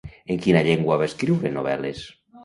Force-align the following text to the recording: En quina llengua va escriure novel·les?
En 0.35 0.37
quina 0.45 0.61
llengua 0.67 0.97
va 1.01 1.07
escriure 1.09 1.51
novel·les? 1.59 2.01